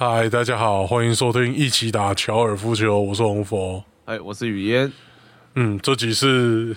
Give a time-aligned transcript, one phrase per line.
[0.00, 3.84] 嗨，大家好，欢迎收听一起打乔尔夫球，我是红佛。
[4.04, 4.92] 哎，我是雨嫣。
[5.56, 6.76] 嗯，这集是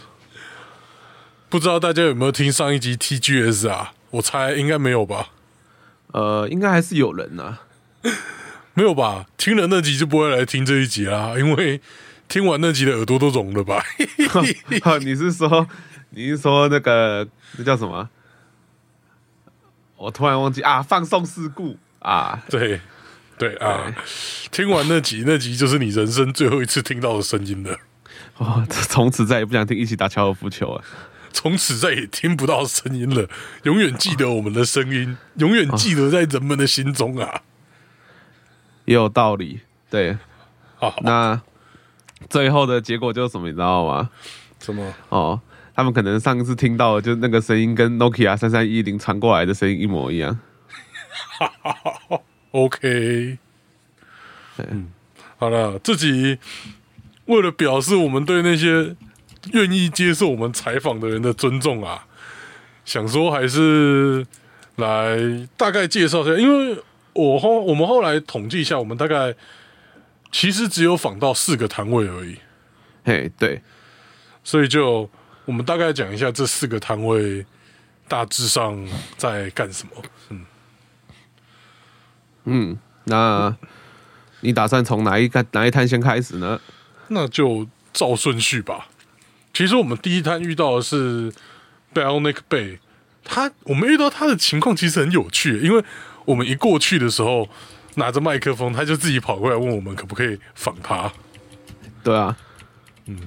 [1.48, 3.94] 不知道大家有没有听上一集 TGS 啊？
[4.10, 5.28] 我猜应该没有吧？
[6.14, 7.60] 呃，应该还是有人呐、
[8.74, 9.28] 没有吧？
[9.38, 11.80] 听了那集就不会来听这一集啦，因为
[12.28, 13.86] 听完那集的耳朵都聋了吧？
[14.84, 14.98] 啊。
[14.98, 15.68] 你是说
[16.10, 18.10] 你是说那个那叫什么？
[19.98, 22.42] 我突然忘记啊，放送事故啊。
[22.50, 22.82] 对
[23.42, 23.92] 对啊，
[24.52, 27.76] 听完那集，那集就是你人生最后一次听到的声音了，
[28.38, 30.84] 哦，从此再也不想听一起打高尔夫球了。
[31.34, 33.28] 从此再也听不到声音了，
[33.64, 37.42] 永远记得我们的声音，永远记得在人们的心中啊！
[38.86, 39.62] 也有道理。
[39.90, 40.16] 对，
[40.76, 41.42] 好，那
[42.30, 44.12] 最后的结果就是什么，你知道吗？
[44.60, 44.94] 什么？
[45.10, 45.42] 哦，
[45.74, 50.38] 他们可能上次听到的就那个声音跟 Nokia 三三一零传过来的声音一模一样。
[52.52, 53.38] OK，
[54.58, 54.92] 嗯，
[55.38, 56.38] 好了，自己
[57.26, 58.96] 为了表示我们对那些
[59.54, 62.06] 愿意接受我们采访的人的尊重啊，
[62.84, 64.26] 想说还是
[64.76, 66.82] 来大概介绍一下，因为
[67.14, 69.34] 我后我们后来统计一下，我们大概
[70.32, 72.38] 其实只有访到四个摊位而已，
[73.06, 73.62] 嘿，对，
[74.44, 75.10] 所以就
[75.46, 77.46] 我们大概讲一下这四个摊位
[78.08, 78.86] 大致上
[79.18, 79.92] 在干什么。
[80.30, 80.46] 嗯，
[82.46, 83.56] 嗯，那
[84.42, 86.60] 你打算从哪一个哪一摊先开始呢？
[87.10, 88.88] 那就照顺序吧。
[89.54, 91.32] 其实我们第一摊遇到的是
[91.94, 92.80] Bionic Bay，
[93.24, 95.84] 他我们遇到他的情况其实很有趣，因为
[96.26, 97.50] 我们一过去的时候
[97.96, 101.12] 拿着麦克风，他就自己跑过来问我们可不可以访他。
[102.04, 102.38] 对啊，
[103.06, 103.20] 嗯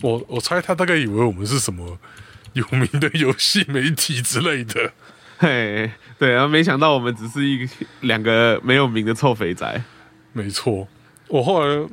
[0.00, 1.98] 我我猜他大概以为我们是什么
[2.52, 4.92] 有名的游戏媒体之类的。
[5.40, 9.80] 嘿，对啊，没想到我们只是一个两个没有名的臭肥宅。
[10.32, 10.86] 没错，
[11.28, 11.88] 我后来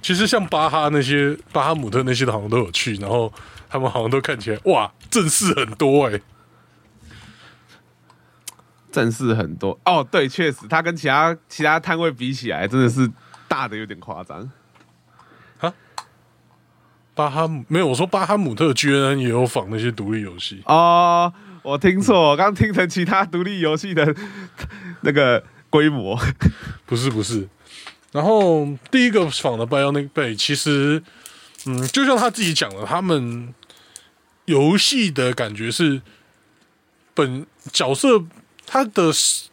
[0.00, 3.32] 其实像巴哈那些巴哈姆特那些的好像都有去，然后
[3.68, 6.20] 他们好像都看起来哇正式很多哎、
[8.92, 13.10] 正式很多哦，对，确实，他跟其他其他摊位比起来，真的是
[13.48, 14.48] 大的有点夸张。
[17.14, 21.32] 巴哈姆没有，我说巴哈姆特居然也有仿那些独立游戏，哦，
[21.66, 24.14] 我听错，我刚听成其他独立游戏的
[25.00, 26.16] 那个规模。
[26.84, 27.48] 不是不是。
[28.12, 31.02] 然后第一个仿的 Bionic Bay，其实
[31.64, 33.52] 嗯，就像他自己讲的，他们
[34.44, 36.00] 游戏的感觉是
[37.14, 38.22] 本角色
[38.64, 39.10] 他的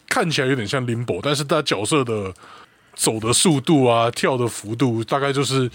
[0.07, 2.31] 看起来有点像 Limbo，但是他角色的
[2.93, 5.67] 走的速度啊、跳的幅度，大概就是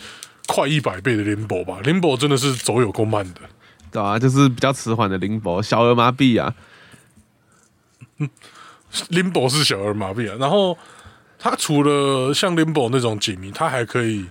[0.46, 1.80] 快一百倍的 Limbo 吧。
[1.82, 3.40] Limbo 真的是走有够慢的。
[3.90, 6.54] 对啊，就是比较迟缓的林博小儿麻痹啊。
[9.10, 10.76] Limbo 是小儿麻痹啊，然后
[11.38, 14.26] 它除了像 Limbo 那种解谜，它还可以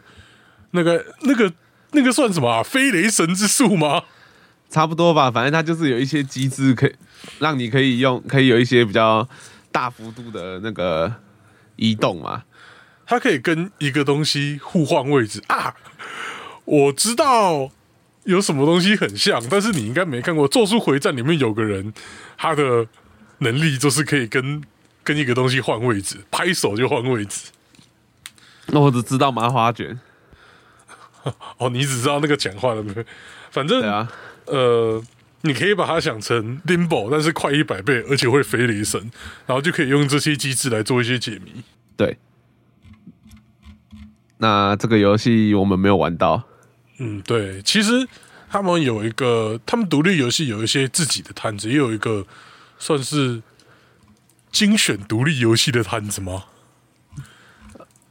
[0.72, 1.54] 那个那个
[1.92, 2.64] 那个算什么啊？
[2.64, 4.04] 飞雷神之术吗？
[4.70, 6.96] 差不多吧，反正它就是有一些机制可以
[7.40, 9.28] 让你可以用，可以有一些比较
[9.72, 11.14] 大幅度的那个
[11.78, 12.44] 移动嘛。
[13.06, 15.74] 它可以跟一个东西互换位置啊！
[16.66, 17.72] 我知道
[18.28, 21.94] 有什么东西很像，但是你应该没看过《咒术回战》里面有个人，
[22.38, 22.86] 他的
[23.40, 24.62] 能力就是可以跟
[25.04, 27.50] 跟一个东西换位置，拍手就换位置。
[28.68, 30.00] 那我只知道麻花卷，
[31.58, 32.94] 哦，你只知道那个讲话的没？
[33.50, 34.12] 反正对啊，
[34.46, 35.02] 呃，
[35.42, 39.00] 你可以把它想成 Limbo，但是快一百倍，而且会飞雷神，
[39.46, 41.64] 然后就可以用这些机制来做一些解谜。
[41.96, 42.18] 对。
[44.40, 46.44] 那这个游戏我们没有玩到，
[47.00, 48.08] 嗯，对，其实
[48.50, 52.26] 他们有一个，他们独立游戏有一些自己的摊子，也有一个
[52.80, 53.42] 算是
[54.52, 56.46] 精选独立游戏的摊子吗？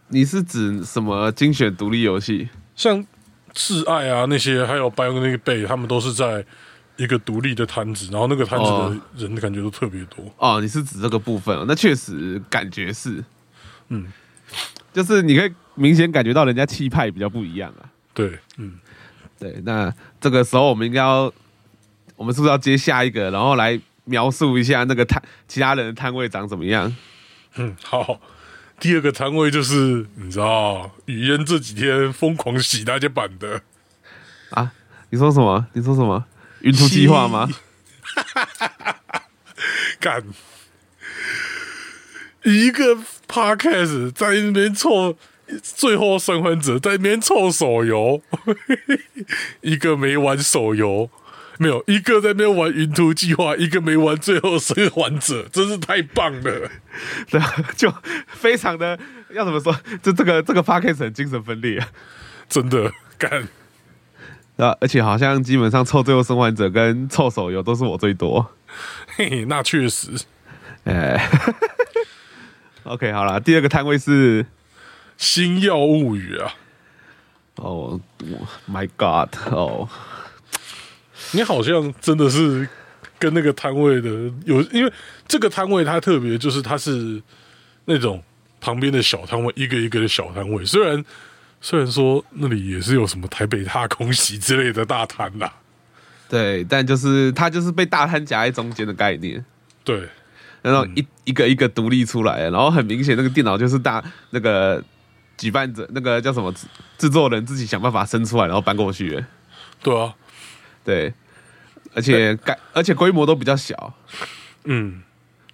[0.08, 2.48] 你是指什么精选独立游戏？
[2.76, 3.04] 像
[3.52, 6.46] 挚爱啊那些，还有 Bionic Bay，他们都是在
[6.96, 10.32] 一个独立的摊子，然后那个摊子的哦人的感觉都特别多。
[10.38, 11.64] 哦，你是指这个部分、哦？
[11.66, 13.24] 那确实感觉是，
[13.88, 14.06] 嗯，
[14.92, 17.90] 就是你可以明显感觉到人家气派比较不一样啊。
[18.16, 18.80] 对，嗯，
[19.38, 21.30] 对，那这个时候我们应该要，
[22.16, 26.96] 我们是不是要接下一个，然后来描述一下那个摊其他人的摊位长怎么样？
[27.56, 28.18] 嗯，好。
[28.78, 33.62] 第二个摊位就是你知道，雨嫣这几天疯狂洗大家版的，
[34.50, 34.72] 啊？
[35.10, 35.66] 你说什么？
[35.72, 36.24] 你说什么？
[36.60, 37.48] 云图计划吗？
[40.00, 40.22] 干
[42.44, 45.16] 一个 podcast 在那边凑，
[45.62, 48.22] 最后生还者在那边凑手游，
[49.62, 51.08] 一个没玩手游，
[51.58, 56.70] 没有一个在那边玩云图计划，一个没玩最后生还者，真是太棒了。
[57.30, 57.92] 对啊，就
[58.28, 58.98] 非常的
[59.30, 59.74] 要怎么说？
[60.02, 61.88] 就这个这个 p a c k a g e 很精神分裂啊。
[62.48, 63.48] 真的干。
[64.56, 68.52] 啊，而且好像基本上凑最后生还者跟凑手游都是我最多。
[69.16, 70.10] 嘿嘿，那确实。
[70.84, 71.28] 哎，
[72.84, 74.44] OK，好了，第二个摊位是
[75.16, 76.54] 《星耀物语》啊。
[77.56, 77.98] 哦
[78.70, 79.34] ，My God！
[79.50, 79.88] 哦，
[81.32, 82.68] 你好像真的是
[83.18, 84.10] 跟那个摊位的
[84.44, 84.92] 有，因为
[85.26, 87.22] 这个摊位它特别就是它是
[87.86, 88.22] 那种
[88.60, 90.66] 旁边的小摊位，一个一个的小摊位。
[90.66, 91.02] 虽然
[91.62, 95.50] 虽然说那里也是有什么台北大空袭之类的大摊啦，
[96.28, 99.42] 对，但就是它就是被大摊夹在中间的概念。
[99.82, 100.06] 对，
[100.60, 104.84] 然后一一个一个独立出来，然后很明显那个电脑就是大那个。
[105.36, 106.66] 举办者那个叫什么制
[106.98, 109.24] 制作人自己想办法生出来，然后搬过去。
[109.82, 110.14] 对啊，
[110.84, 111.12] 对，
[111.94, 113.94] 而且改而且规模都比较小。
[114.64, 115.02] 嗯，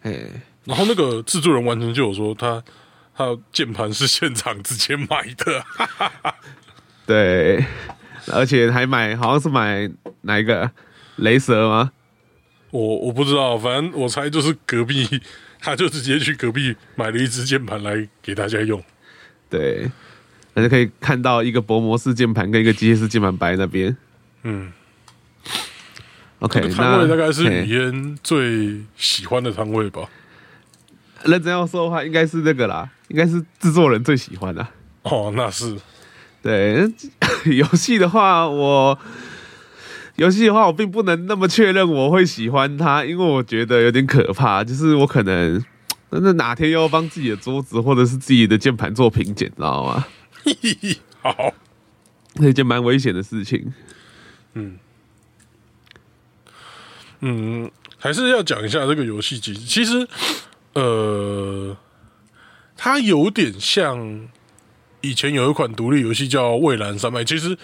[0.02, 0.25] 哎，
[0.64, 2.62] 然后那个制作人完全就有说他
[3.14, 5.06] 他键盘是现场直接买
[5.37, 5.64] 的。
[7.05, 7.64] 对，
[8.32, 9.90] 而且还买好像是买
[10.23, 10.70] 哪一个
[11.17, 11.93] 雷蛇吗？
[12.70, 15.06] 我我不知道，反正我猜就是隔壁，
[15.61, 18.82] 他就直接去隔壁买了一支键盘来给大家用。
[19.52, 19.90] 对，
[20.54, 23.94] 大家可以看到一个薄膜式键盘跟一个机械式键盘摆那边。
[24.44, 24.72] 嗯
[26.38, 30.08] ，OK，摊位大概是雨烟最喜欢的摊位吧。
[31.25, 34.66] 认真要说的话，应该是那个啦，应该是制作人最喜欢的。
[35.02, 35.76] 哦，那是。
[36.43, 36.90] 对，
[37.44, 38.98] 游戏的话，我
[40.16, 45.62] 游戏的话，我并不能那么确认我会喜欢它，因为我觉得有点可怕，就是我可能。
[46.20, 50.06] 那哪天又要帮自己的桌子或者是自己的键盘做评检，知道吗？
[51.23, 51.55] 好，
[52.37, 53.73] 是一件蛮危险的事情。
[54.55, 54.79] 嗯
[57.20, 59.55] 嗯，还是要讲一下这个游戏机。
[59.55, 60.06] 其实，
[60.75, 61.76] 呃，
[62.76, 64.29] 它有点像
[65.00, 67.20] 以前有一款独立游戏叫《蔚蓝山脉》。
[67.25, 67.56] 其实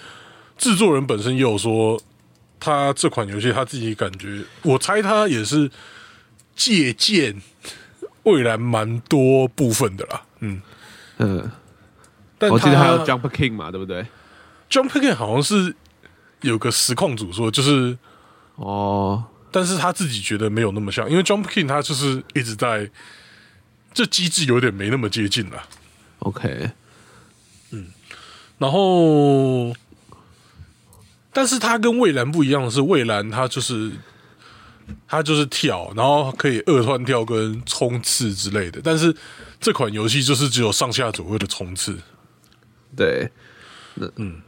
[0.56, 2.00] 制作人本身也有说，
[2.60, 5.70] 他这款游戏他自己感觉，我猜他也是
[6.54, 7.42] 借鉴。
[8.28, 10.60] 未来蛮多部分的啦，嗯
[11.18, 11.50] 嗯，
[12.38, 14.06] 但我记得还有 Jump King 嘛，对不对
[14.70, 15.74] ？Jump King 好像是
[16.42, 17.96] 有个实况组说，就是
[18.56, 22.90] 哦，但是他自己觉得没有那么像，因为 Jump King 他就是一直在
[23.92, 25.62] 这机制有点没那么接近了。
[26.20, 26.70] OK，
[27.70, 27.86] 嗯，
[28.58, 29.74] 然后，
[31.32, 33.92] 但是他跟蔚蓝不一样的是，蔚蓝他就是。
[35.06, 39.14] 它就是跳，然后可以二段跳跟冲刺之类的，但是
[39.60, 41.98] 这款游戏就是只有上下左右的冲刺。
[42.96, 43.30] 对，
[43.94, 44.40] 那嗯，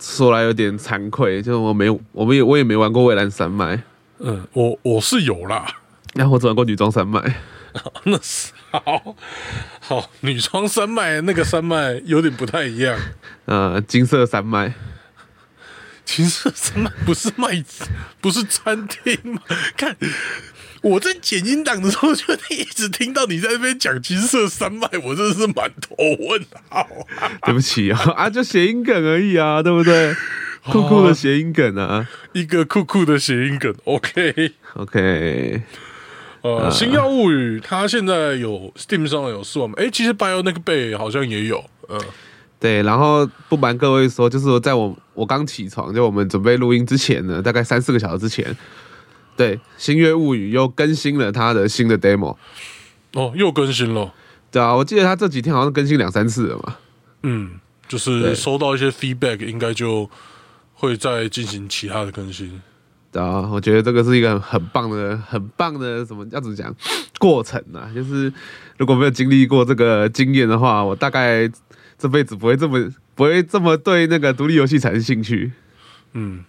[0.00, 3.82] 说来有点惭愧，就是我没，我们也我也没玩过蔚蓝山脉。
[4.18, 5.66] 嗯，我我是有啦，
[6.14, 7.20] 然后我只玩过女装山脉。
[8.04, 9.16] 那是好
[9.80, 12.96] 好，女装山脉那个山脉有点不太一样。
[13.46, 14.72] 呃，金色山脉。
[16.04, 17.64] 金色山脉不是卖，
[18.20, 19.40] 不是餐厅吗？
[19.76, 19.96] 看
[20.82, 25.96] 我在剪音档的时候，就一直听到你在那边讲金色山脉，我真的是满头
[26.28, 26.86] 问号。
[27.46, 30.14] 对不起啊，啊，就谐音梗而已啊，对不对？
[30.64, 33.74] 酷酷的谐音梗啊，一个酷酷的谐音梗。
[33.84, 35.62] OK，OK。
[36.42, 41.98] 呃，《星耀物语》它现在有 Steam 上有四万，哎，其实 Bio 那个贝好像也有，嗯。
[42.60, 48.56] 对，然后不瞒各位说，就是在我我刚起床，就我们准备录音之前呢，大概三四个小时之前，
[49.36, 52.36] 对《星月物语》又更新了它的新的 demo。
[53.14, 54.12] 哦，又更新了。
[54.50, 56.76] 对啊，我记得他这几天好像更新两三次了嘛。
[57.22, 57.52] 嗯，
[57.88, 60.10] 就是收到一些 feedback，应该就
[60.74, 62.60] 会再进行其他的更新。
[63.12, 66.74] 对啊，我觉得这个是一个很棒的、很棒的，什么要怎么讲
[67.18, 67.88] 过程呢？
[67.94, 68.32] 就是
[68.76, 71.50] 如果没有经历过这个经验的话，我大概。
[71.96, 72.76] 这辈子不会这么
[73.14, 75.52] 不会这么对那个独立游戏产生兴趣。
[76.12, 76.44] 嗯，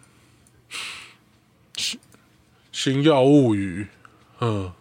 [1.76, 2.00] 星
[2.72, 3.88] 星耀物语，
[4.42, 4.72] 嗯，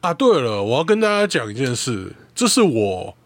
[0.00, 3.16] 啊，对了，我要跟大家讲一件事，这是我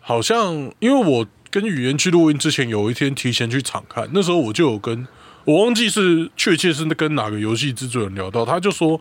[0.00, 5.06] 好像因为我跟语言去录音之前，有一天提前去场看，那时候我就有跟
[5.44, 9.00] 我忘记是确切是跟哪个游戏制作人聊到，他就说，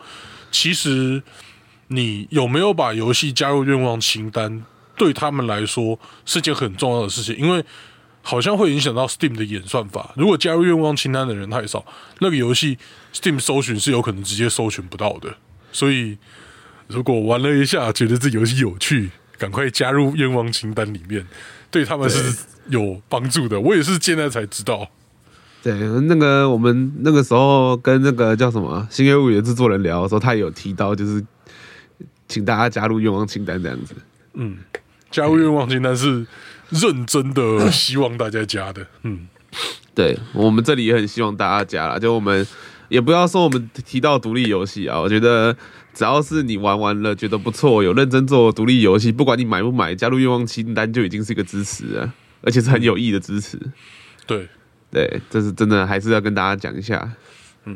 [0.52, 1.24] 其实
[1.88, 4.66] 你有没有把游戏加入愿望清单？
[4.96, 7.64] 对他们来说是件很重要的事情，因为
[8.22, 10.14] 好像会影响到 Steam 的演算法。
[10.16, 11.86] 如果加入愿望清单的人太少，
[12.20, 12.78] 那个游戏
[13.14, 15.36] Steam 搜寻是有可能直接搜寻不到的。
[15.72, 16.18] 所以，
[16.88, 21.26] 如果玩了一下觉得这游戏有趣，赶快加入愿望清单里面，
[21.72, 23.60] 对他们是有帮助的。
[23.60, 24.88] 我也是现在才知道。
[25.64, 31.26] 对，那个我们那个时候跟那个叫什么《星月物语》的制作人聊的时候，他也有提到，就是
[32.28, 33.96] 请大家加入愿望清单这样子。
[34.34, 34.58] 嗯，
[35.14, 36.26] 加入愿望清单是
[36.70, 38.86] 认真的，希望大家加的。
[39.04, 39.28] 嗯，
[39.96, 42.46] 对我们这里也很希望大家加啦，就我们
[42.90, 45.56] 也不要说我们提到独立游戏啊，我觉得
[45.94, 53.58] 只要是你玩完了觉得不错，有认真做独立游戏，不管你买不买，加入愿望清单就已经是一个支持了，而且是很有益的支持。
[54.26, 54.50] 对。
[54.92, 57.14] 对，这是真的，还是要跟大家讲一下。
[57.66, 57.76] 嗯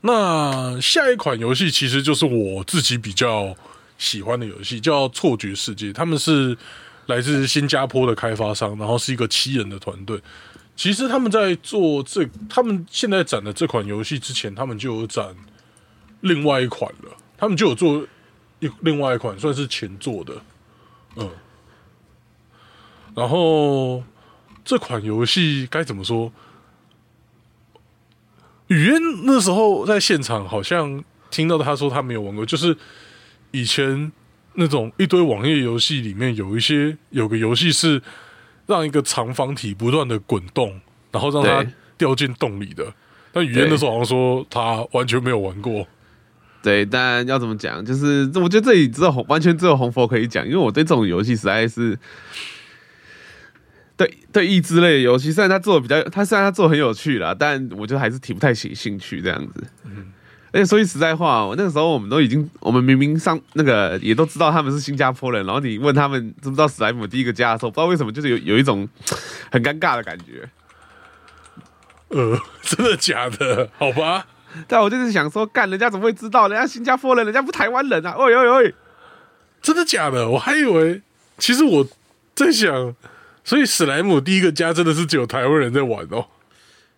[0.00, 3.54] 那下一款游戏其实就是我自己比较
[3.98, 5.86] 喜欢的游戏，叫《错觉世界》。
[5.92, 6.56] 他们是
[7.06, 10.20] 来自新加坡的开发商，然后是一个七人的团队。
[10.74, 15.34] 其实他们在做这，他们现在展的这款游戏之前，他们就有展
[16.20, 17.16] 另外一款了。
[17.38, 18.06] 他们就有做
[18.60, 20.34] 一另外一款，算是前作的，
[21.16, 21.30] 嗯。
[23.14, 24.04] 然后
[24.64, 26.30] 这款游戏该怎么说？
[28.68, 32.76] 语言那时候在现场好像听到他说他没有玩过，就是
[33.60, 34.12] 以前
[34.54, 38.02] 那种一堆网页游戏里面有一些有个游戏是
[38.66, 41.64] 让一个长方体不断的滚动，然后让它
[41.96, 42.92] 掉进洞里的。
[43.32, 45.86] 但语言那时候好像说他完全没有玩过。
[46.62, 51.98] 对，但要怎么讲，就是我觉得这里只有红，完全只有红佛可以讲，因为我对这种游戏实在是。
[53.96, 59.66] 对对，益智类的游戏，虽然他做的比较，他虽然他做的很有趣啦，但我觉得还是提不太起兴趣这样子。
[59.84, 60.12] 嗯，
[60.56, 68.88] 而且说句实在话，我那个时候我们都已经，我们明明上那个也都知道他们是新加坡人，然后你问他们知不知道史莱姆第一个家的时候，不知道为什么就是有有一种
[69.52, 70.48] 很尴尬的感觉。
[72.08, 73.68] 呃，真的假的？
[73.76, 74.26] 好吧，
[74.66, 76.48] 但我就是想说，干人家怎么会知道？
[76.48, 78.16] 人家新加坡人，人家不台湾人啊！
[78.16, 78.74] 喂喂喂，
[79.60, 80.26] 真的假的？
[80.30, 81.02] 我还以为，
[81.36, 81.86] 其实我
[82.34, 82.94] 在想，
[83.44, 86.28] 所以史莱姆第一个家真的是只有台湾人在玩哦。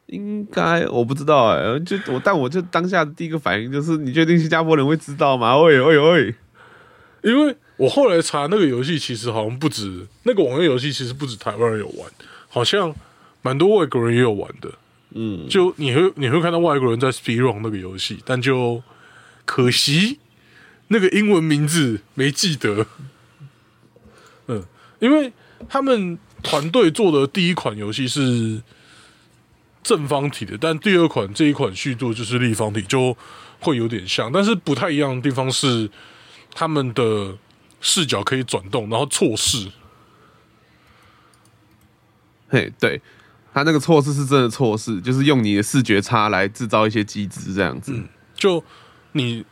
[0.09, 5.57] 应该我不知道哎、就我但我就当下的第一个反应就是，你确定新加坡人会知道吗？
[5.59, 6.35] 喂喂喂，
[7.23, 12.11] 因为我后来查那个游戏，其实好像不止那个网页游戏，其实不止台湾人有玩，
[12.49, 12.95] 好像
[13.43, 14.73] 蛮多外国人也有玩的。
[15.11, 18.83] 嗯，就你会你会看到外国人在 speedrun 那个游戏，但就
[19.45, 20.19] 可惜
[20.89, 22.87] 那个英文名字没记得。
[24.47, 24.65] 嗯，
[25.01, 25.33] 因为
[25.69, 28.63] 他们团队做的第一款游戏是
[29.89, 33.17] 正方体的，但第二款这一款续作就是立方体，就
[33.59, 35.91] 会有点像，但是不太一样的地方是
[36.55, 37.35] 他们的
[37.81, 39.69] 视角可以转动，然后错视。
[42.51, 43.01] 嘿，对
[43.55, 47.93] 他那个错视是真的错视，就是用你的视觉差来制造一些机制这样子。
[47.95, 48.63] 嗯就
[49.13, 49.43] 你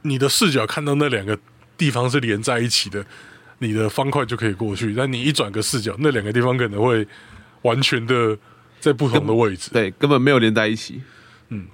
[0.00, 1.38] 你的视角看到那两个
[1.76, 3.04] 地方是连在一起的，
[3.58, 4.94] 你的方块就可以过去。
[4.94, 7.06] 但你一转个视角，那两个地方可能会
[7.62, 8.38] 完全的
[8.80, 9.70] 在不同的位置。
[9.72, 11.02] 对，根本没有连在一起。
[11.50, 11.66] 嗯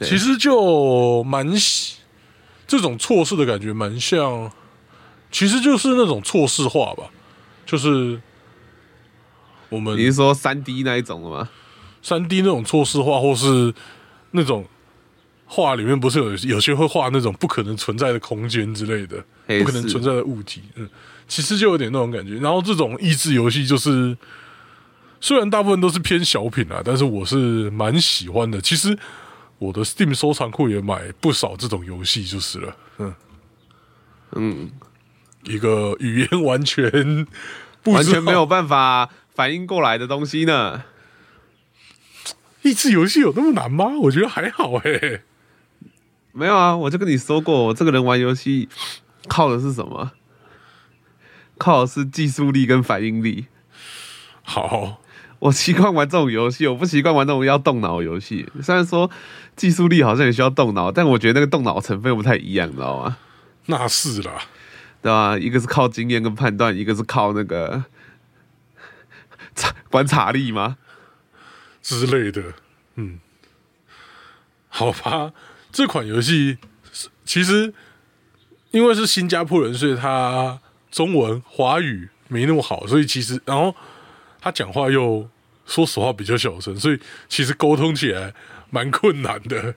[0.00, 1.98] 其实就蛮喜
[2.66, 4.50] 这种错视的感觉，蛮像，
[5.30, 7.04] 其实就是那种错视化吧，
[7.64, 8.20] 就是
[9.68, 11.48] 我们你是说三 D 那一种的吗？
[12.02, 13.72] 三 D 那种错视化，或是
[14.32, 14.66] 那种
[15.46, 20.88] 画里面不是有有些会画那种不可能存在的空间之类的，不可能存在的物体，嗯，
[21.28, 22.34] 其实就有点那种感觉。
[22.40, 24.16] 然后这种益智游戏就是，
[25.22, 28.60] 虽然大部分都是偏小品啊，但是我是蛮喜欢的。
[28.60, 28.98] 其实
[29.58, 33.14] 我的 Steam 收藏库也买不少这种游戏，就是了，嗯
[34.32, 34.70] 嗯，
[35.44, 37.24] 一个语言完全
[37.84, 40.82] 不完全没有办法反应过来的东西呢。
[42.62, 43.96] 益智游戏有那么难吗？
[44.02, 45.22] 我觉得还好哎、
[46.32, 48.68] 没有啊，我就跟你说过，我这个人玩游戏
[49.28, 50.10] 靠的是什么？
[51.58, 53.46] 靠的是技术力跟反应力。
[54.42, 55.00] 好，
[55.42, 58.48] 我习惯玩这种游戏，我不习惯玩这种要动脑的游戏。
[58.62, 59.10] 虽然说
[59.56, 63.16] 技术力好像也需要动脑，但我觉得那个动脑成分不太一样，你知道吗？
[63.66, 64.42] 那是啦。
[65.02, 65.36] 对吧？
[65.36, 67.84] 一个是靠经验跟判断，一个是靠那个
[69.56, 70.76] 察观察力吗？
[71.82, 72.54] 之类的，
[72.94, 73.18] 嗯，
[74.68, 75.32] 好吧，
[75.72, 76.58] 这款游戏
[76.92, 77.74] 是其实
[78.70, 80.60] 因为是新加坡人，所以他
[80.92, 83.74] 中文华语没那么好，所以其实然后
[84.40, 85.28] 他讲话又
[85.66, 88.34] 说实话比较小声，所以其实沟通起来
[88.70, 89.74] 蛮困难的。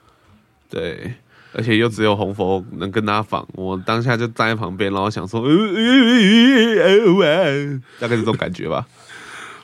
[0.70, 1.14] 对，
[1.54, 8.86] 而且又只有红佛能跟他仿，我当下就站在旁边，然后想说，呃呃呃呃，大概是这种感觉吧。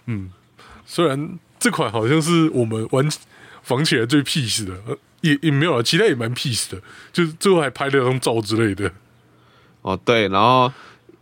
[0.05, 0.31] 嗯
[0.85, 3.07] 虽然这款好像是我们玩
[3.61, 4.73] 仿起来最 peace 的，
[5.21, 6.81] 也也没有啊，其他也蛮 peace 的，
[7.13, 8.91] 就是最后还拍了张照之类的。
[9.81, 10.71] 哦，对，然后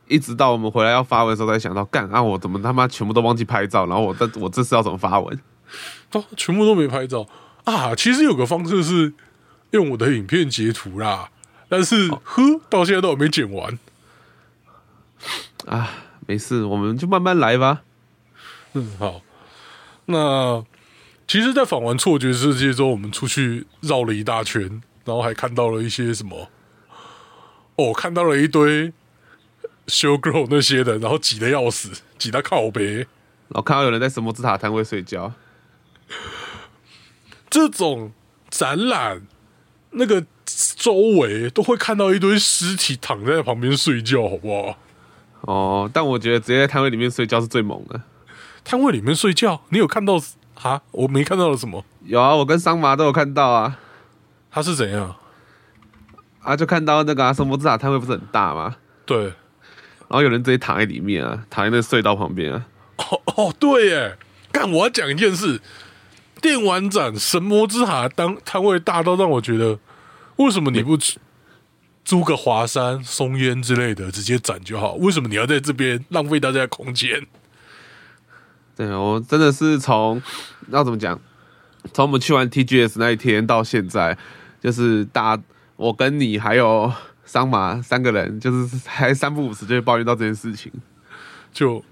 [0.10, 5.40] 一直到我们回来要发文的时候，才想到，干啊，我怎么他妈全部都忘记拍照，然后我这我这次要怎么发文？
[6.12, 7.26] 哦全部都没拍照
[7.64, 7.96] 啊。
[7.96, 9.14] 其实有个方式是
[9.72, 11.30] 用我的影片截图啦，
[11.70, 13.78] 但是呵，到现在都还没剪完。
[15.68, 15.92] 啊，
[16.26, 17.82] 没事，我们就慢慢来吧。
[18.74, 19.22] 嗯，好。
[20.06, 20.64] 那
[21.28, 26.50] 其实，在访完错觉世界之后，我们出去绕了一大圈，然后还看到了一些什么？
[27.76, 28.92] 哦，看到了一堆
[29.90, 33.08] show girl 那些的，然后挤得要死，挤到靠背。
[33.50, 35.34] 然后看到有人在什么之塔摊位睡觉，
[37.50, 38.12] 这种
[38.50, 39.24] 展览，
[39.92, 40.24] 那个
[40.76, 44.78] 周围都会看到一堆尸体躺在旁边睡觉，好不好？
[45.42, 48.00] 哦，但我觉得直接在摊位里面睡觉是最猛的。
[48.64, 50.22] 摊位里面睡觉，你有看到
[50.62, 50.82] 啊？
[50.92, 51.84] 我没看到了什么？
[52.04, 53.80] 有啊，我跟桑麻都有看到啊。
[54.52, 55.16] 他是怎样？
[56.42, 58.76] 啊，就看到那个什么之塔摊位不是很大吗？
[59.06, 59.34] 对，
[60.10, 62.66] 然后有人直接躺在里面啊，躺在那隧道旁边啊。
[62.98, 64.18] 哦哦，对耶！
[64.52, 65.62] 干，我要讲一件事，
[66.42, 69.80] 电玩展神魔之塔当摊位大到让我觉得，
[70.38, 70.98] 为什么你不
[72.04, 74.94] 租个华山、松烟之类的直接展就好？
[74.96, 77.28] 为什么你要在这边浪费大家的空间？
[78.76, 80.20] 对，我真的是从
[80.70, 81.20] 要怎么讲，
[81.94, 84.18] 从我们去完 TGS 那一天到现在，
[84.60, 85.40] 就是大
[85.76, 86.92] 我跟你还有
[87.30, 90.72] 桑麻三个人，就是还三不五时就会抱怨到这件事情。
[91.54, 91.86] 就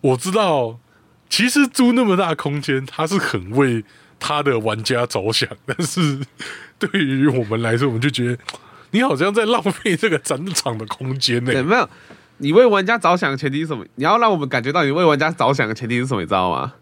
[0.00, 0.78] 我知道，
[1.28, 3.84] 其实租那么大空间，他是很为
[4.20, 6.20] 他的玩家着想，但是
[6.78, 8.38] 对于我们来说，我们就觉得
[8.92, 11.90] 你好像在浪费这个展场的空间呢、对，没有，
[12.36, 13.84] 你为玩家着想的前提是什么？
[13.96, 16.20] 你要让我们感觉到你为玩家着想的前提是什么？
[16.20, 16.74] 你知道吗？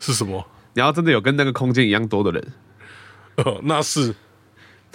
[0.00, 0.44] 是什么？
[0.74, 2.52] 你要真的有跟那个空间一样多的人，
[3.36, 4.12] 呃，那是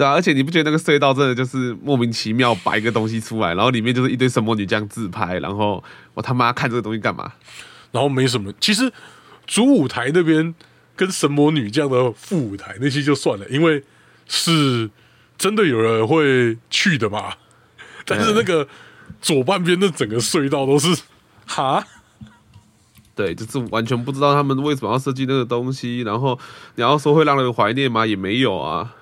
[0.02, 5.84] 对啊，而且你不觉得那个隧道真的就是莫名其妙摆一个东西出来，然后里面就是一堆神魔女这样自拍，然后
[6.16, 7.34] 我他妈看这个东西干嘛？
[7.92, 8.52] 然后没什么。
[8.60, 8.92] 其实
[9.46, 10.56] 主舞台那边
[10.96, 13.84] 跟神魔女这样的副舞台那些就算了，因为
[14.28, 14.90] 是
[15.38, 17.36] 真的有人会去的嘛。
[18.04, 18.68] 但是那个
[19.22, 21.04] 左半边的整个隧道都是
[21.46, 21.86] 哈，
[23.14, 26.40] 对，就是完全不知道他们为什么要设计那个东西，然后
[26.74, 28.04] 你要说会让人怀念吗？
[28.04, 28.96] 也没有啊。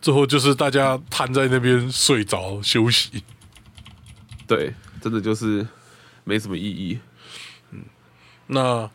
[0.00, 3.22] 最后就是大家瘫在那边睡着休息。
[4.46, 5.66] 对，真的就是
[6.24, 6.98] 没什么意义。
[7.72, 7.80] 嗯
[8.46, 8.88] 那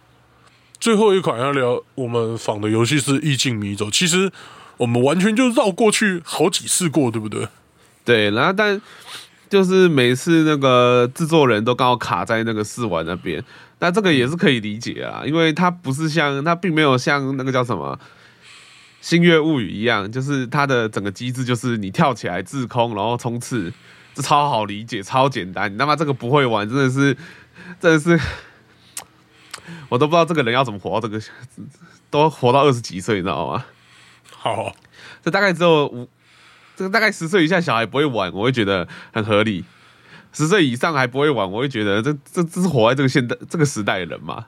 [0.79, 4.31] 最后一款要聊我们仿的游戏是《意境迷走》，其实
[4.77, 7.47] 我们完全就绕过去好几次过，对不对？
[8.03, 8.81] 对，然后但
[9.47, 13.41] 就是每次那个制作人都刚好卡在那个试玩那边，
[13.79, 17.97] 那这个也是可以理解啊，因为它不是像它并没有像那个叫什么
[19.03, 23.69] 《星月物语》一样，就是它的整个机制就是你跳起来滞空，然后冲刺，
[24.13, 25.71] 这超好理解，超简单。
[25.71, 27.13] 你他妈这个不会玩，真的是
[27.81, 28.17] 真的是，
[29.89, 31.21] 我都不知道这个人要怎么活到这个，
[32.09, 33.65] 都活到二十几岁，你知道吗？
[34.31, 34.73] 好，
[35.21, 36.07] 这大概只有五，
[36.77, 39.65] 这个大概十岁以下小孩不会玩，我会觉得很合理。
[40.31, 44.45] 十岁以上还不会玩，我会觉得这这这是活在这个现代这个时代的人嘛？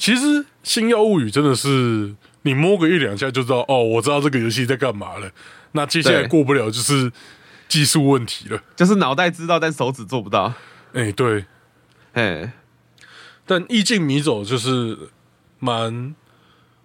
[0.00, 0.24] 其实
[0.62, 5.30] 《星耀物语》真的是你摸个一两下就知道，哦，我知道这个游戏在干嘛了。
[5.72, 7.12] 那接下来过不了就是
[7.68, 8.62] 技术问题了。
[8.74, 10.54] 就是脑袋知道，但手指做不到。
[10.94, 11.44] 哎、对，
[12.14, 12.54] 哎，
[13.44, 15.10] 但意境迷走就是
[15.58, 16.14] 蛮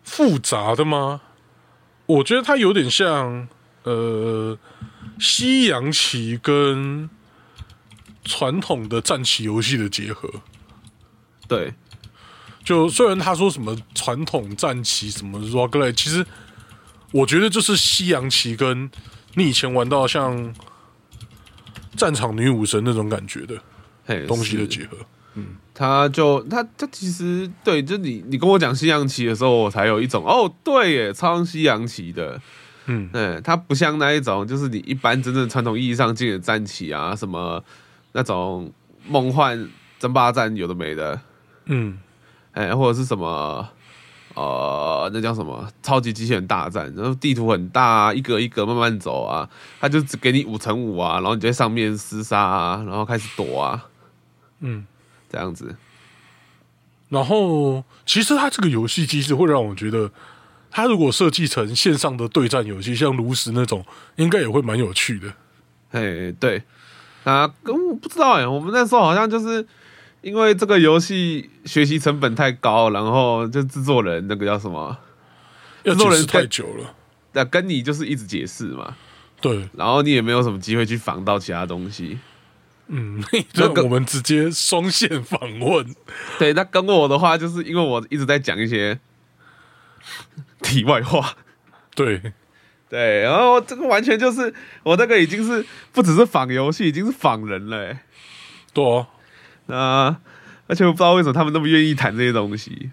[0.03, 1.21] 复杂的吗？
[2.07, 3.47] 我觉得它有点像
[3.83, 4.59] 呃
[5.17, 7.09] 西洋棋跟
[8.25, 10.29] 传统的战棋游戏的结合。
[11.47, 11.73] 对，
[12.65, 16.25] 就虽然他说什么传统战旗什么 roguelike，其实
[17.11, 18.89] 我觉得就是西洋棋跟
[19.35, 20.53] 你以前玩到像
[21.95, 23.55] 战场女武神那种感觉的
[24.05, 24.67] 嘿，东西的是。
[24.67, 24.97] 结合。
[25.73, 32.41] 他就他他其实对，就你你跟我讲西洋棋的时候，我才有一种哦，对耶，超像西洋棋的。
[32.85, 37.61] 嗯，对，它不像那一种，就是你一般真正传统意义上进的战棋啊，什么
[38.13, 38.71] 那种
[39.05, 41.19] 梦幻争霸战有的没的，
[41.65, 41.99] 嗯，
[42.55, 43.67] 哎，或者是什么
[44.33, 49.47] 呃，那叫什么超级机器人大战，然后地图很大、啊，一格一格慢慢走啊，
[49.79, 53.85] 他就只给你五乘五啊，然后你就在上面厮杀啊，然后开始躲啊，
[54.61, 54.85] 嗯，
[55.29, 55.75] 这样子。
[57.09, 60.11] 然后其实它这个游戏机制会让我觉得，
[60.71, 65.31] 它如果设计成线上的对战游戏，像炉石那种，应该也会蛮有趣的。
[65.91, 66.63] 嘿，对，
[67.23, 69.65] 啊，跟我不知道哎，我们那时候好像就是
[70.25, 74.97] 因为这个游戏学习成本太高，然后就制作人那个叫什么，
[75.83, 76.95] 要制作人太久了，
[77.33, 78.97] 那跟你就是一直解释嘛，
[79.39, 82.17] 对，然后你也没有什么机会去仿到其他东西。
[82.87, 85.95] 嗯，那我们直接双线访问，
[86.39, 88.99] 对，那跟我的话，就是因为我一直在讲一些
[90.63, 91.35] 题外话，
[91.93, 92.33] 对，
[92.89, 97.99] 对，然后这个完全就是我那个已经是不只是仿游戏，已经是仿人了、欸。
[98.73, 99.07] 对啊，
[99.67, 100.15] 那
[100.67, 102.91] 而且我不知道为什么他们那么愿意谈这些东西。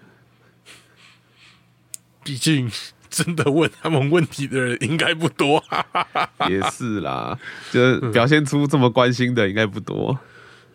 [2.25, 2.71] 毕竟
[3.11, 6.49] 真的问他们问题的人应该不多、哈哈哈。
[6.49, 7.39] 也是啦，
[7.71, 10.19] 就是表现出这么关心的应该不多。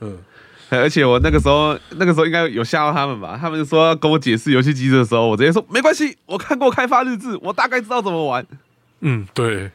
[0.02, 0.20] 嗯，
[0.70, 3.38] 而且我那个时候，那个时候应该有吓到他们吧？
[3.40, 8.46] 他们就说要跟我解释游戏机制的时候，我直接说没关系，我看过开发日志，我大概知道怎么玩。
[9.00, 9.72] 嗯，对。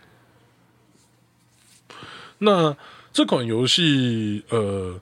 [2.38, 2.76] 那
[3.12, 5.00] 这款游戏，呃，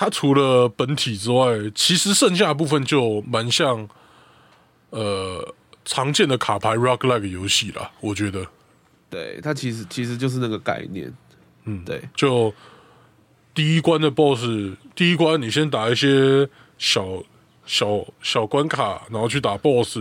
[0.00, 3.86] 它除了本体之外，其实剩下的部分就蛮像，
[4.88, 7.90] 呃，常见的卡牌 rock like 游戏啦。
[8.00, 8.46] 我觉得，
[9.10, 11.12] 对，它其实其实就是那个概念。
[11.64, 12.50] 嗯，对，就
[13.52, 17.22] 第一关的 BOSS，第一关你先打一些小
[17.66, 19.98] 小小关卡，然后去打 BOSS，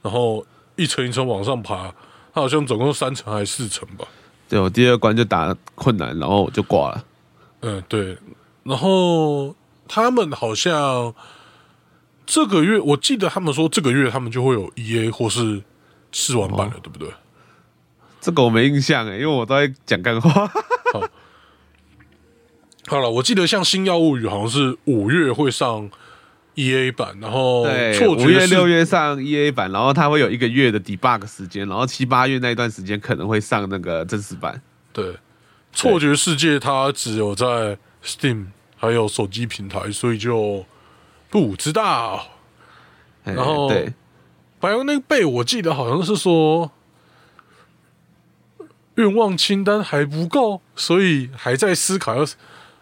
[0.00, 1.94] 然后一层一层往上爬。
[2.32, 4.08] 它好像总共三层还是四层吧？
[4.48, 7.04] 对我第二关就打困难，然后我就挂了。
[7.60, 8.16] 嗯，对。
[8.62, 9.54] 然后
[9.88, 11.14] 他们好像
[12.26, 15.62] 这个月，我记得他们说这个月他们就会有 E A 或是
[16.12, 17.08] 试玩版了，对不对？
[18.20, 20.46] 这个我没印象诶，因为我都在讲干话。
[22.86, 25.88] 好了，我记得像《星耀物语》好像是五月会上
[26.54, 34.60] E A 版，然后对，错觉五月六月上 E A 版，然后它会有一个月的 debug 时间，然后七八月那一段时间可能会上那个正式版。
[34.92, 35.16] 对
[35.72, 40.64] 错觉世界，它只有在 Steam 还有手机平台，所以就
[41.28, 42.28] 不知道。
[43.22, 43.92] 然后对，
[44.58, 46.72] 白羊那个贝，我记得好像是说
[48.94, 52.22] 愿望清单还不够，所以还在思考要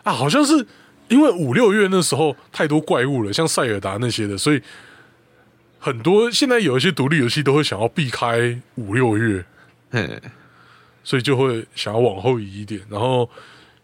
[0.05, 0.67] 啊，好像是
[1.09, 4.63] 因为五六月那时候太多怪物了，像塞尔达那些的，所以
[5.79, 9.45] 很多现在有一些独立游戏都会想要避开五六月，
[9.91, 10.23] 嘿
[11.03, 12.81] 所以就会想要往后移一点。
[12.89, 13.29] 然后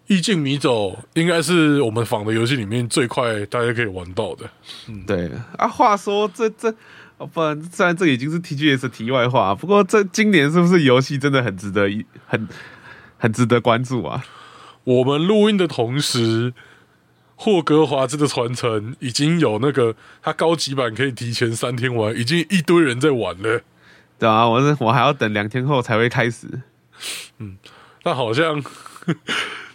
[0.06, 4.48] 意境迷走应该是我们仿的游戏里面最快大家可以玩到的。
[4.88, 5.66] 嗯对啊。
[5.66, 6.74] 话说这这，
[7.16, 12.48] 哦不然虽然这已经是 TGS 题外话，不过这今年是不是游戏真的很值得一很
[13.16, 14.24] 很值得关注啊？
[14.84, 16.52] 我们录音的同时，
[17.36, 23.62] 霍格华兹的传承已经有那个它高级版可以提前三天玩，已经一堆人在玩了。
[24.18, 26.46] 对啊，我是我还要等两天后才会开始。
[27.38, 27.56] 嗯，
[28.04, 28.62] 那好像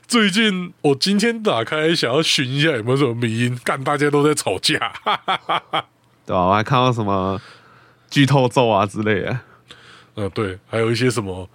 [0.10, 4.76] 最近我今天打开想要寻一下有没有什么迷音，干大家都在吵架。
[6.26, 7.40] 对吧、我还看到什么
[8.10, 9.40] 剧透咒啊之类的。
[10.16, 11.48] 嗯，对，还有一些什么，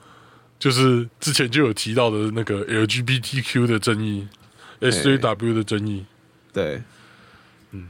[0.56, 4.28] 就是之前就有提到的那个 LGBTQ 的争议
[4.80, 6.06] ，SJW 的争议。
[6.52, 6.80] 对，
[7.72, 7.88] 嗯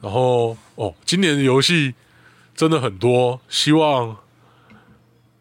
[0.00, 1.94] 然后哦，今年的游戏
[2.56, 4.16] 真的很多，希望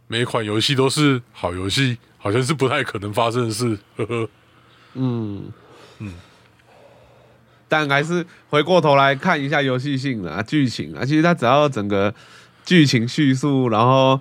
[0.05, 3.77] 每一款游戏都是好游戏，好像是不太可能发生的事。
[3.97, 4.29] 呵 呵，
[4.95, 5.53] 嗯
[5.99, 6.11] 嗯，
[7.67, 12.11] 但还是回过头来看一下游戏性啊、剧情啊，其实它只要整个
[12.65, 14.19] 剧情叙述，然后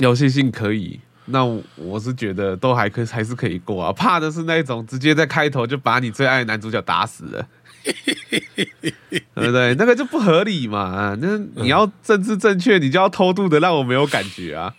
[0.00, 3.92] 游戏性可以，那我我是觉得都还可还是可以过啊。
[3.92, 7.46] 怕的是那种直接在开头就把你最爱的男主角打死了。
[7.86, 9.76] 对不对？
[9.76, 11.16] 那个就不合理嘛。
[11.20, 14.74] 那你要政治正确，你就要偷渡的让我没有感觉啊。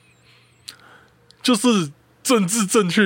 [1.41, 1.89] 就是
[2.27, 3.01] 政治正确，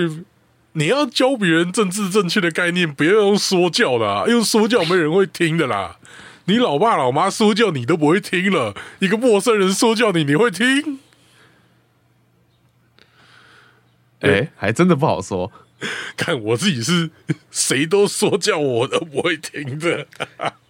[0.72, 6.00] 你要教别人政治正确的概念，不要用说教的、啊，用说教没人会听的啦。
[6.46, 10.98] 你老爸老妈说教你都不会听了，一个陌生人说教你，你会听？
[14.22, 15.52] 哎、还真的不好说。
[16.18, 17.12] 看我自己是
[17.52, 20.08] 谁都说教我都不会听的。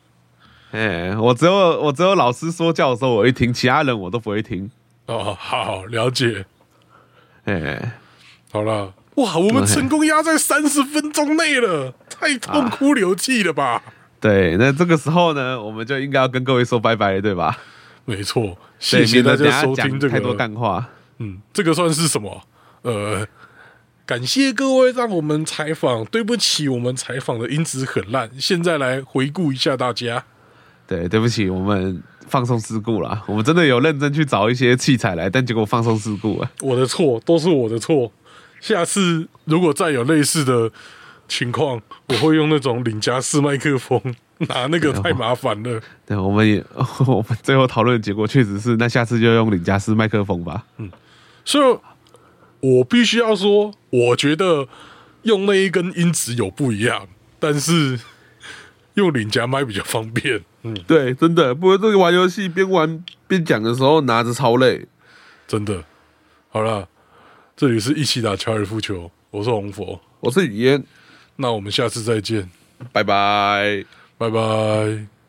[0.71, 4.69] 哎、我只有我只有老师说教的时候我会听，其他人我都不会听。
[5.05, 6.45] 哦，好了解，
[7.45, 8.00] 哎、
[8.51, 13.81] 好了，哇，我们成功压在三十分钟内了，太痛哭流涕了吧？
[14.19, 17.57] 对，那这个时候呢，我们就应该要跟各位说拜拜了，对吧？
[18.03, 20.89] 没错，谢谢大家收听这个太多个，干话。
[21.19, 22.41] 嗯，这个算是什么？
[22.81, 23.25] 呃，
[24.05, 30.25] 感谢各位让我们采访，对不起，我们采访的音质很烂，现在来回顾一下大家。
[30.85, 33.23] 对，对不起，我们放松事故了。
[33.27, 36.51] 我们真的有认真去找一些器材来，但结果放松事故了。
[36.61, 38.11] 我的错，都是我的错。
[38.61, 40.71] 下次如果再有类似的
[41.27, 43.99] 情况，我会用那种领夹式麦克风，
[44.37, 45.81] 拿那个太麻烦了。
[46.05, 46.63] 对，我们也
[47.07, 50.63] 我们最后讨论的结果确实是，那下次就用领夹式麦克风吧。
[50.77, 50.89] 嗯
[51.43, 51.79] 所以，
[52.59, 54.67] 我必须要说，我觉得
[55.23, 57.07] 用那一根音质有不一样，
[57.39, 57.99] 但是
[58.93, 60.43] 用领夹麦比较方便。
[60.61, 64.85] 嗯对，真的，不过这个玩游戏边玩边讲的时候拿着超累。
[65.47, 65.83] 真的。
[66.49, 66.87] 好了，
[67.61, 70.83] 这里是一起打高尔夫球，我是红佛，我是雨嫣，
[71.35, 72.49] 那我们下次再见，
[72.91, 73.85] 拜拜。
[74.17, 75.20] 拜拜。